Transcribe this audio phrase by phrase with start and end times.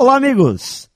[0.00, 0.88] Olá, amigos!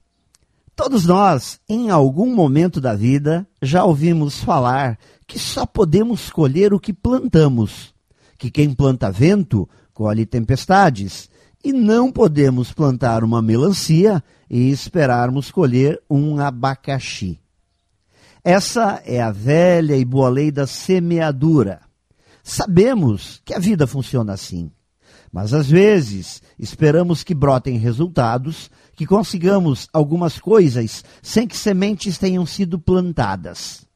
[0.76, 6.78] Todos nós, em algum momento da vida, já ouvimos falar que só podemos colher o
[6.78, 7.92] que plantamos,
[8.38, 11.28] que quem planta vento colhe tempestades,
[11.64, 17.40] e não podemos plantar uma melancia e esperarmos colher um abacaxi.
[18.44, 21.80] Essa é a velha e boa lei da semeadura.
[22.40, 24.70] Sabemos que a vida funciona assim.
[25.32, 32.44] Mas às vezes esperamos que brotem resultados, que consigamos algumas coisas sem que sementes tenham
[32.44, 33.86] sido plantadas.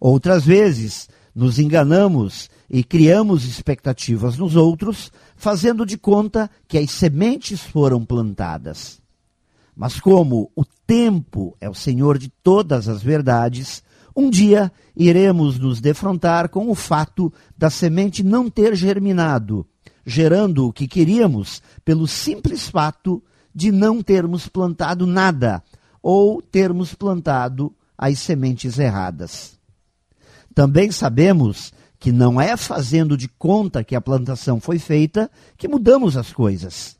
[0.00, 7.60] Outras vezes nos enganamos e criamos expectativas nos outros, fazendo de conta que as sementes
[7.60, 9.00] foram plantadas.
[9.74, 13.82] Mas como o tempo é o Senhor de todas as verdades,
[14.14, 19.66] um dia iremos nos defrontar com o fato da semente não ter germinado
[20.04, 23.22] gerando o que queríamos pelo simples fato
[23.54, 25.62] de não termos plantado nada
[26.02, 29.58] ou termos plantado as sementes erradas.
[30.54, 36.16] Também sabemos que não é fazendo de conta que a plantação foi feita que mudamos
[36.16, 36.96] as coisas.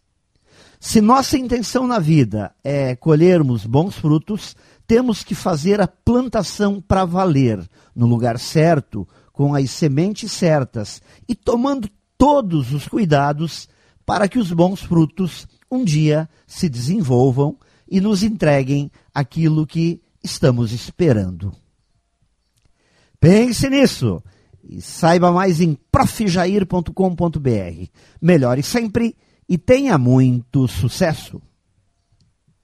[0.80, 4.56] Se nossa intenção na vida é colhermos bons frutos,
[4.86, 7.60] temos que fazer a plantação para valer,
[7.94, 13.68] no lugar certo, com as sementes certas e tomando todos os cuidados
[14.04, 17.56] para que os bons frutos um dia se desenvolvam
[17.88, 21.54] e nos entreguem aquilo que estamos esperando.
[23.20, 24.22] Pense nisso
[24.62, 26.90] e saiba mais em profjair.com.br.
[28.20, 29.16] Melhore sempre
[29.48, 31.40] e tenha muito sucesso!